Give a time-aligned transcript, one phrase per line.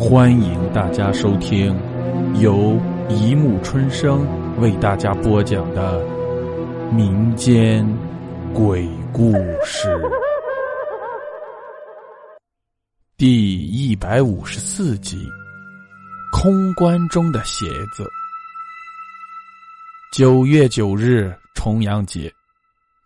[0.00, 1.78] 欢迎大家收听
[2.40, 4.26] 由一木春生
[4.58, 6.02] 为大家播讲的
[6.90, 7.86] 民间
[8.54, 9.94] 鬼故事
[13.18, 15.18] 第一百五十四集
[16.32, 18.02] 《空关中的鞋子》。
[20.16, 22.32] 九月九日，重阳节，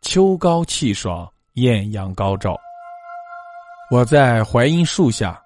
[0.02, 2.56] 秋高气爽，艳阳高照。
[3.90, 5.40] 我在槐荫树下。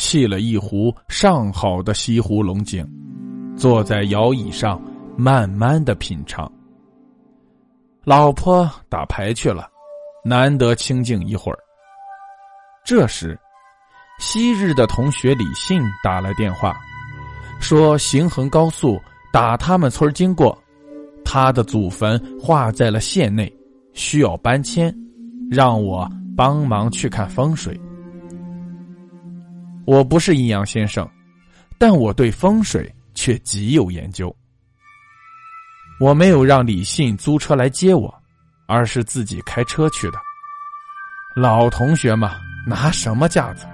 [0.00, 2.88] 沏了一壶上好的西湖龙井，
[3.54, 4.80] 坐在摇椅上
[5.14, 6.50] 慢慢的品尝。
[8.02, 9.68] 老婆打牌去了，
[10.24, 11.58] 难得清静一会儿。
[12.82, 13.38] 这时，
[14.18, 16.74] 昔日的同学李信打来电话，
[17.60, 18.98] 说行衡高速
[19.30, 20.58] 打他们村经过，
[21.26, 23.54] 他的祖坟划在了县内，
[23.92, 24.92] 需要搬迁，
[25.50, 27.78] 让我帮忙去看风水。
[29.90, 31.04] 我不是阴阳先生，
[31.76, 34.32] 但我对风水却极有研究。
[35.98, 38.14] 我没有让李信租车来接我，
[38.68, 40.18] 而是自己开车去的。
[41.34, 43.66] 老同学嘛，拿什么架子？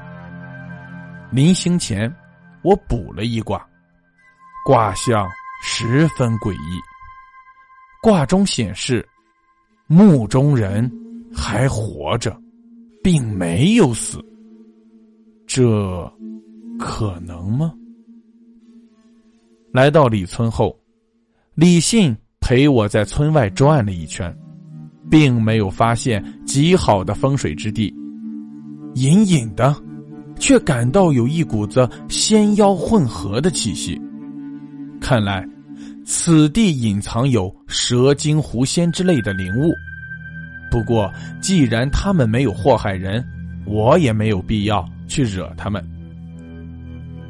[1.30, 2.10] 临行前，
[2.62, 3.62] 我卜了一卦，
[4.64, 5.28] 卦象
[5.62, 6.80] 十分诡异。
[8.00, 9.06] 卦中显示，
[9.86, 10.90] 墓中人
[11.36, 12.34] 还活着，
[13.04, 14.18] 并没有死。
[15.46, 16.12] 这
[16.78, 17.72] 可能吗？
[19.72, 20.76] 来到李村后，
[21.54, 24.34] 李信陪我在村外转了一圈，
[25.10, 27.94] 并没有发现极好的风水之地。
[28.94, 29.74] 隐隐的，
[30.38, 34.00] 却感到有一股子仙妖混合的气息。
[35.00, 35.46] 看来，
[36.04, 39.70] 此地隐藏有蛇精、狐仙之类的灵物。
[40.70, 43.24] 不过，既然他们没有祸害人，
[43.66, 44.88] 我也没有必要。
[45.06, 45.84] 去惹他们。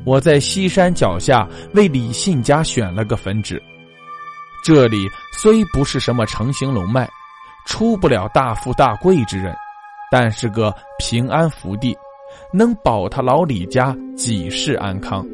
[0.04, 3.60] 我在西山脚下为李信家选了个坟址。
[4.64, 7.08] 这里虽不是什么成型龙脉，
[7.66, 9.54] 出不了大富大贵之人，
[10.10, 11.96] 但是个平安福地，
[12.52, 15.26] 能保他老李家几世安康。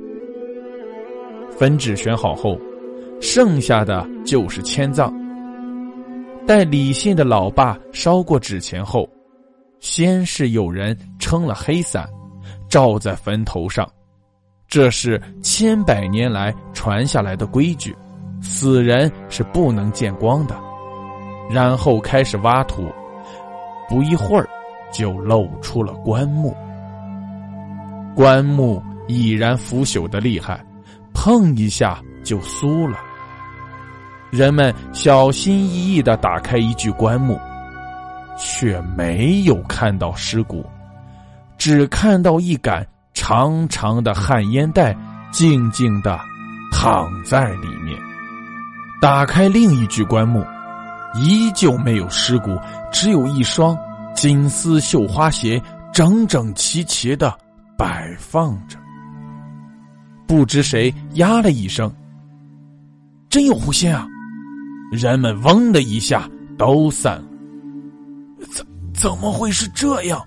[1.50, 2.58] 坟址选好后，
[3.20, 5.12] 剩下的就是迁葬。
[6.46, 9.08] 待李信的老爸烧过纸钱后，
[9.80, 12.08] 先是有人撑了黑伞。
[12.72, 13.86] 照在坟头上，
[14.66, 17.94] 这是千百年来传下来的规矩，
[18.40, 20.58] 死人是不能见光的。
[21.50, 22.90] 然后开始挖土，
[23.90, 24.48] 不一会儿
[24.90, 26.56] 就露出了棺木。
[28.16, 30.64] 棺木已然腐朽的厉害，
[31.12, 32.98] 碰一下就酥了。
[34.30, 37.38] 人们小心翼翼的打开一具棺木，
[38.38, 40.64] 却没有看到尸骨。
[41.64, 42.84] 只看到一杆
[43.14, 44.96] 长长的旱烟袋，
[45.30, 46.18] 静静的
[46.72, 47.96] 躺在里面。
[49.00, 50.44] 打开另一具棺木，
[51.14, 52.58] 依旧没有尸骨，
[52.90, 53.78] 只有一双
[54.12, 55.62] 金丝绣花鞋，
[55.92, 57.32] 整整齐齐的
[57.78, 58.76] 摆放着。
[60.26, 61.88] 不知谁呀了一声
[63.30, 64.04] ：“真有狐仙啊！”
[64.90, 66.28] 人们嗡的一下
[66.58, 67.24] 都散了。
[68.50, 70.20] 怎怎么会是这样？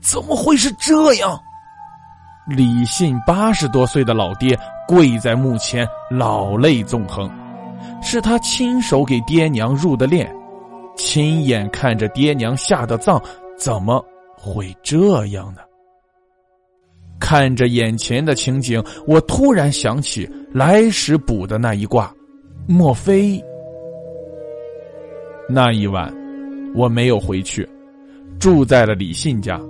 [0.00, 1.38] 怎么会是这样？
[2.46, 7.30] 李信八十多岁的老爹跪在墓前，老泪纵横。
[8.02, 10.26] 是他亲手给爹娘入的殓，
[10.96, 13.22] 亲眼看着爹娘下的葬，
[13.56, 14.04] 怎么
[14.36, 15.60] 会这样呢？
[17.20, 22.12] 看着眼前的情景，我突然想起来时卜的那一卦，
[22.66, 23.42] 莫非
[25.46, 26.12] 那一晚
[26.74, 27.68] 我没有回去，
[28.38, 29.60] 住在了李信家。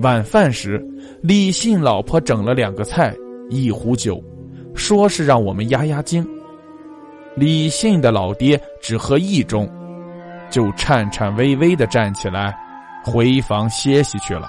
[0.00, 0.84] 晚饭时，
[1.22, 3.14] 李信老婆整了两个菜，
[3.48, 4.22] 一壶酒，
[4.74, 6.26] 说是让我们压压惊。
[7.36, 9.68] 李信的老爹只喝一盅，
[10.50, 12.56] 就颤颤巍巍的站起来，
[13.04, 14.48] 回房歇息去了。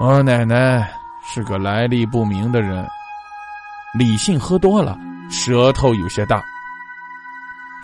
[0.00, 0.88] 我奶奶
[1.24, 2.86] 是个来历不明的人，
[3.98, 4.96] 李信喝多了，
[5.30, 6.42] 舌头有些大。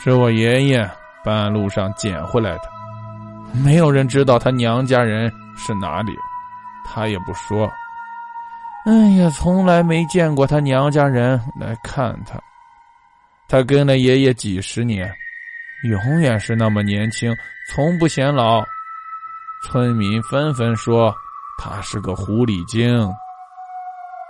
[0.01, 0.89] 是我爷爷
[1.25, 2.63] 半路上捡回来的，
[3.65, 5.33] 没有人知道他娘家人。
[5.59, 6.17] 是哪里？
[6.87, 7.71] 他也不说。
[8.87, 12.41] 哎呀，从来没见过他娘家人来看他。
[13.47, 15.13] 他跟了爷爷几十年，
[15.85, 17.35] 永远是那么年轻，
[17.71, 18.65] 从不显老。
[19.65, 21.15] 村民纷纷说
[21.59, 23.13] 他是个狐狸精。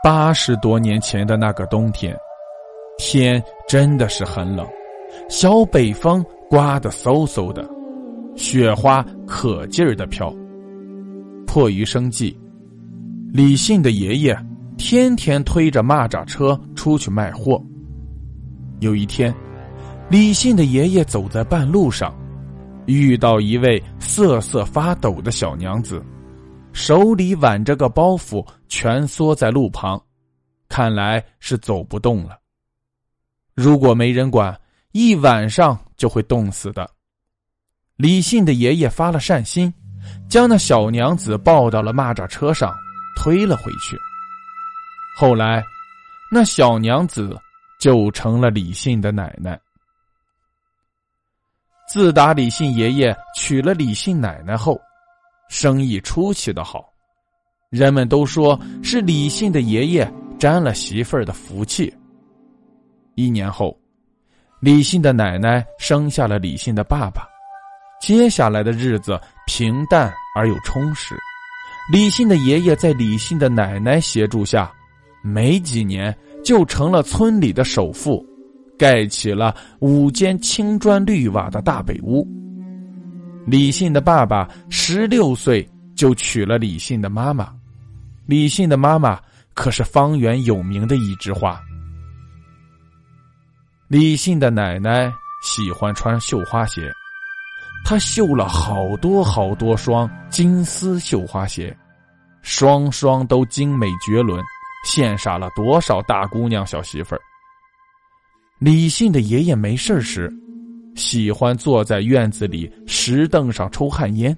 [0.02, 2.16] 八十多年前的那个冬天，
[2.96, 4.66] 天真的是很冷，
[5.28, 7.68] 小北风刮得嗖嗖的，
[8.36, 10.32] 雪花可劲儿的飘。
[11.48, 12.38] 迫于生计，
[13.32, 14.38] 李信的爷爷
[14.76, 17.60] 天天推着蚂蚱车出去卖货。
[18.80, 19.34] 有一天，
[20.10, 22.14] 李信的爷爷走在半路上，
[22.84, 26.04] 遇到一位瑟瑟发抖的小娘子，
[26.74, 30.00] 手里挽着个包袱，蜷缩在路旁，
[30.68, 32.38] 看来是走不动了。
[33.54, 34.54] 如果没人管，
[34.92, 36.88] 一晚上就会冻死的。
[37.96, 39.72] 李信的爷爷发了善心，
[40.28, 42.74] 将那小娘子抱到了蚂蚱车上，
[43.16, 43.96] 推了回去。
[45.16, 45.64] 后来，
[46.30, 47.36] 那小娘子
[47.80, 49.58] 就成了李信的奶奶。
[51.88, 54.78] 自打李信爷爷娶了李信奶奶后，
[55.48, 56.84] 生意出奇的好，
[57.70, 61.92] 人们都说是李信的爷爷沾了媳妇儿的福气。
[63.14, 63.74] 一年后，
[64.60, 67.26] 李信的奶奶生下了李信的爸爸。
[68.00, 71.18] 接下来的日子平淡而又充实。
[71.90, 74.70] 李信的爷爷在李信的奶奶协助下，
[75.22, 76.14] 没几年
[76.44, 78.22] 就成了村里的首富，
[78.78, 82.28] 盖起了五间青砖绿瓦的大北屋。
[83.46, 85.66] 李信的爸爸十六岁
[85.96, 87.50] 就娶了李信的妈妈，
[88.26, 89.18] 李信的妈妈
[89.54, 91.58] 可是方圆有名的一枝花。
[93.88, 95.10] 李信的奶奶
[95.42, 96.92] 喜欢穿绣花鞋，
[97.88, 101.74] 他绣了好多好多双金丝绣花鞋，
[102.42, 104.44] 双双都精美绝伦，
[104.86, 107.20] 羡煞了多少大姑娘小媳妇儿。
[108.58, 110.30] 李信的爷爷没事时，
[110.96, 114.36] 喜欢坐在院子里石凳上抽旱烟，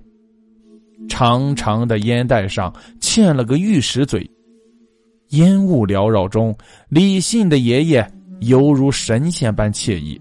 [1.09, 4.25] 长长的烟袋上嵌了个玉石嘴，
[5.31, 6.57] 烟雾缭绕中，
[6.89, 8.09] 李信的爷爷。
[8.43, 10.19] 犹如神仙般惬意，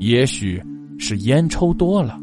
[0.00, 0.62] 也许
[1.00, 2.16] 是烟抽多了。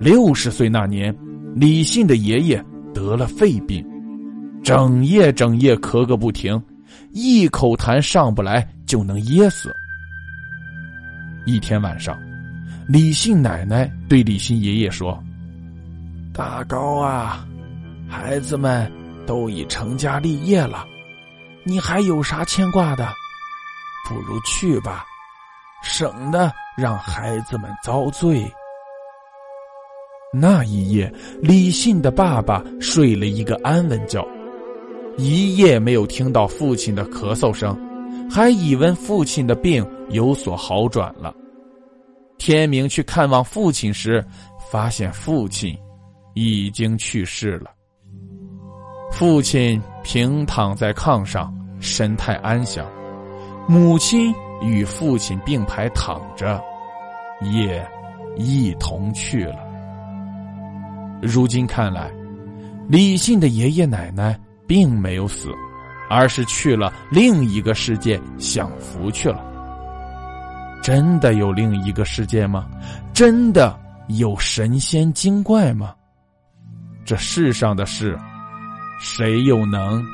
[0.00, 1.16] 六十岁那年，
[1.54, 3.86] 李信的爷爷得了肺病，
[4.64, 6.60] 整夜整夜咳个不停，
[7.12, 9.70] 一口痰上不来就能噎死。
[11.46, 12.18] 一天晚上，
[12.88, 15.22] 李信奶奶对李信爷爷说
[16.34, 17.46] ：“大高啊，
[18.08, 18.90] 孩子们
[19.26, 20.84] 都已成家立业了，
[21.64, 23.08] 你还有啥牵挂的？”
[24.08, 25.04] 不如去吧，
[25.82, 28.44] 省得让孩子们遭罪。
[30.32, 31.12] 那一夜，
[31.42, 34.26] 李信的爸爸睡了一个安稳觉，
[35.18, 37.78] 一夜没有听到父亲的咳嗽声，
[38.30, 41.34] 还以为父亲的病有所好转了。
[42.38, 44.24] 天明去看望父亲时，
[44.70, 45.76] 发现父亲
[46.34, 47.70] 已经去世了。
[49.10, 52.86] 父亲平躺在炕上，神态安详。
[53.68, 56.62] 母亲与父亲并排躺着，
[57.40, 57.86] 也
[58.36, 59.56] 一同去了。
[61.20, 62.10] 如今看来，
[62.88, 65.48] 李信的爷爷奶奶并没有死，
[66.08, 69.44] 而是去了另一个世界享福去了。
[70.82, 72.68] 真的有另一个世界吗？
[73.12, 73.78] 真的
[74.08, 75.94] 有神仙精怪吗？
[77.04, 78.18] 这世上的事，
[78.98, 80.04] 谁又能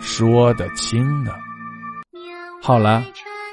[0.00, 1.32] 说得清呢？
[2.62, 3.02] 好了，